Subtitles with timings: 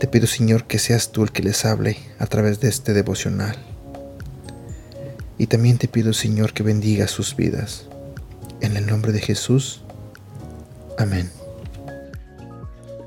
[0.00, 3.56] Te pido, Señor, que seas tú el que les hable a través de este devocional.
[5.38, 7.86] Y también te pido, Señor, que bendiga sus vidas.
[8.60, 9.82] En el nombre de Jesús.
[10.98, 11.30] Amén.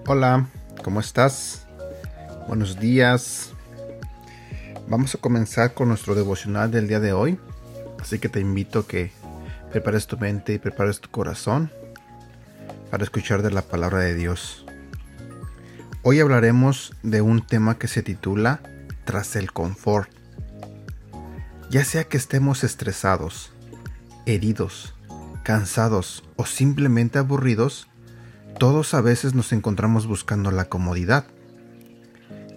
[0.06, 0.50] Hola.
[0.84, 1.66] ¿Cómo estás?
[2.48, 3.52] Buenos días.
[4.90, 7.40] Vamos a comenzar con nuestro devocional del día de hoy.
[8.02, 9.12] Así que te invito a que
[9.72, 11.72] prepares tu mente y prepares tu corazón
[12.90, 14.61] para escuchar de la palabra de Dios.
[16.04, 18.60] Hoy hablaremos de un tema que se titula
[19.06, 20.10] Tras el confort.
[21.70, 23.54] Ya sea que estemos estresados,
[24.26, 24.96] heridos,
[25.44, 27.88] cansados o simplemente aburridos,
[28.58, 31.26] todos a veces nos encontramos buscando la comodidad.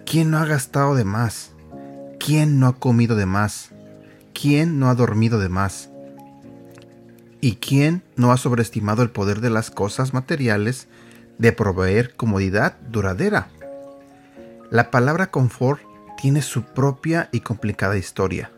[0.07, 1.51] ¿Quién no ha gastado de más?
[2.19, 3.69] ¿Quién no ha comido de más?
[4.33, 5.91] ¿Quién no ha dormido de más?
[7.41, 10.87] ¿Y quién no ha sobreestimado el poder de las cosas materiales
[11.37, 13.49] de proveer comodidad duradera?
[14.71, 15.81] La palabra confort
[16.17, 18.51] tiene su propia y complicada historia.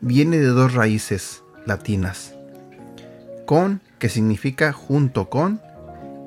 [0.00, 2.34] Viene de dos raíces latinas.
[3.46, 5.60] Con, que significa junto con,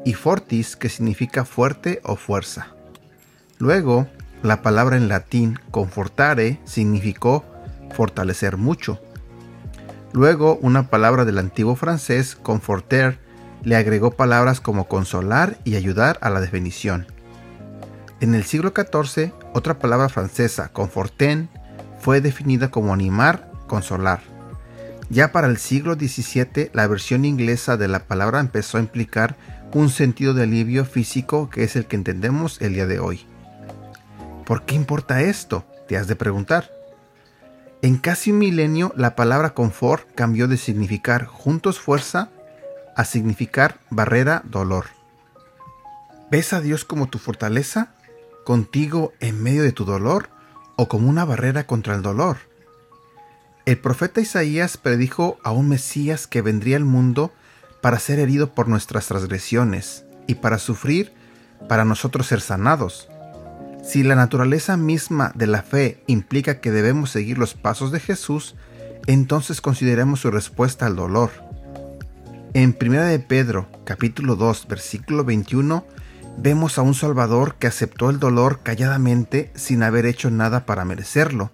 [0.06, 2.68] y fortis, que significa fuerte o fuerza.
[3.58, 4.08] Luego,
[4.44, 7.44] la palabra en latín confortare significó
[7.94, 9.02] fortalecer mucho.
[10.14, 13.20] Luego, una palabra del antiguo francés, conforter,
[13.64, 17.08] le agregó palabras como consolar y ayudar a la definición.
[18.20, 21.50] En el siglo XIV, otra palabra francesa, conforten,
[22.00, 24.22] fue definida como animar, consolar.
[25.10, 29.36] Ya para el siglo XVII, la versión inglesa de la palabra empezó a implicar
[29.74, 33.26] un sentido de alivio físico que es el que entendemos el día de hoy.
[34.46, 35.66] ¿Por qué importa esto?
[35.88, 36.72] Te has de preguntar.
[37.82, 42.32] En casi un milenio la palabra confort cambió de significar juntos fuerza
[42.98, 44.88] a significar barrera dolor.
[46.32, 47.94] ¿Ves a Dios como tu fortaleza?
[48.44, 50.30] ¿Contigo en medio de tu dolor?
[50.76, 52.38] ¿O como una barrera contra el dolor?
[53.66, 57.32] El profeta Isaías predijo a un Mesías que vendría al mundo
[57.82, 61.14] para ser herido por nuestras transgresiones y para sufrir
[61.70, 63.10] para nosotros ser sanados.
[63.84, 68.56] Si la naturaleza misma de la fe implica que debemos seguir los pasos de Jesús,
[69.06, 71.47] entonces consideremos su respuesta al dolor.
[72.58, 75.86] En 1 de Pedro, capítulo 2, versículo 21,
[76.40, 81.52] vemos a un Salvador que aceptó el dolor calladamente sin haber hecho nada para merecerlo.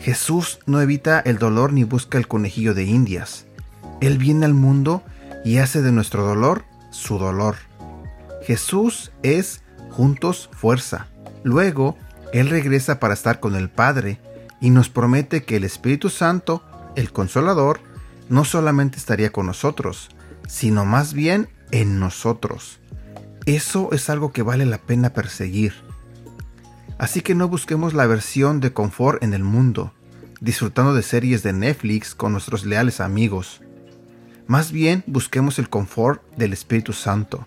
[0.00, 3.46] Jesús no evita el dolor ni busca el conejillo de indias.
[4.00, 5.04] Él viene al mundo
[5.44, 7.54] y hace de nuestro dolor su dolor.
[8.42, 11.06] Jesús es juntos fuerza.
[11.44, 11.96] Luego,
[12.32, 14.18] Él regresa para estar con el Padre
[14.60, 16.64] y nos promete que el Espíritu Santo,
[16.96, 17.78] el Consolador,
[18.28, 20.08] no solamente estaría con nosotros,
[20.46, 22.80] sino más bien en nosotros.
[23.46, 25.74] Eso es algo que vale la pena perseguir.
[26.98, 29.92] Así que no busquemos la versión de confort en el mundo,
[30.40, 33.60] disfrutando de series de Netflix con nuestros leales amigos.
[34.46, 37.46] Más bien busquemos el confort del Espíritu Santo,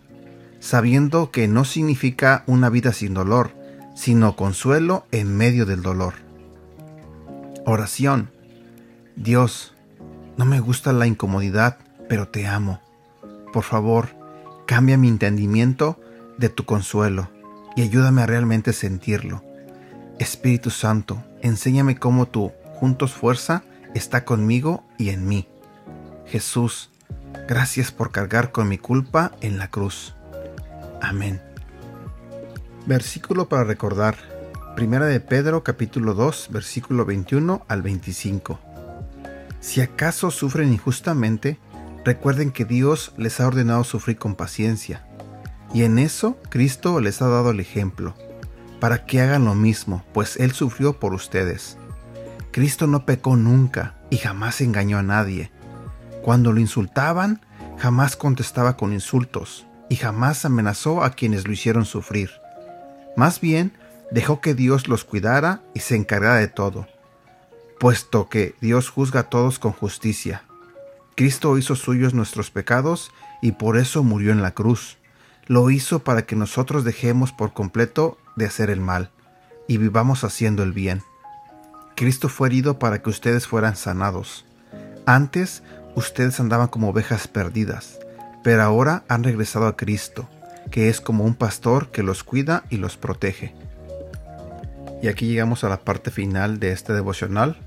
[0.59, 3.51] sabiendo que no significa una vida sin dolor,
[3.95, 6.13] sino consuelo en medio del dolor.
[7.65, 8.31] Oración.
[9.15, 9.73] Dios,
[10.37, 11.77] no me gusta la incomodidad,
[12.07, 12.81] pero te amo.
[13.51, 14.09] Por favor,
[14.65, 15.99] cambia mi entendimiento
[16.37, 17.29] de tu consuelo
[17.75, 19.43] y ayúdame a realmente sentirlo.
[20.19, 25.47] Espíritu Santo, enséñame cómo tu juntos fuerza está conmigo y en mí.
[26.25, 26.91] Jesús,
[27.47, 30.15] gracias por cargar con mi culpa en la cruz.
[31.01, 31.41] Amén.
[32.85, 34.15] Versículo para recordar.
[34.75, 38.59] Primera de Pedro capítulo 2 versículo 21 al 25.
[39.59, 41.59] Si acaso sufren injustamente,
[42.09, 45.05] recuerden que Dios les ha ordenado sufrir con paciencia.
[45.73, 48.15] Y en eso Cristo les ha dado el ejemplo,
[48.79, 51.77] para que hagan lo mismo, pues Él sufrió por ustedes.
[52.51, 55.51] Cristo no pecó nunca y jamás engañó a nadie
[56.21, 57.41] cuando lo insultaban,
[57.77, 62.29] jamás contestaba con insultos y jamás amenazó a quienes lo hicieron sufrir.
[63.15, 63.73] Más bien,
[64.11, 66.87] dejó que Dios los cuidara y se encargara de todo,
[67.79, 70.43] puesto que Dios juzga a todos con justicia.
[71.19, 73.11] Cristo hizo suyos nuestros pecados
[73.41, 74.97] y por eso murió en la cruz.
[75.47, 79.11] lo hizo para que nosotros dejemos por completo de hacer el mal
[79.67, 81.03] y vivamos haciendo el bien.
[81.97, 84.45] Cristo fue herido para que ustedes fueran sanados.
[85.05, 85.61] Antes
[85.93, 87.99] ustedes andaban como ovejas perdidas,
[88.41, 90.29] pero ahora han regresado a Cristo,
[90.71, 93.53] que es como un pastor que los cuida y los protege.
[95.01, 97.57] Y aquí llegamos a la parte final de este devocional.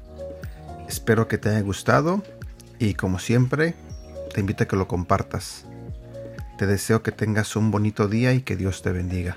[0.89, 2.23] Espero que te haya gustado
[2.83, 3.77] y como siempre,
[4.35, 5.67] te invito a que lo compartas.
[6.59, 9.37] Te deseo que tengas un bonito día y que Dios te bendiga.